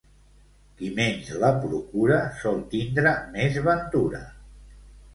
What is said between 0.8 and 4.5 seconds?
menys la procura, sol tindre més ventura.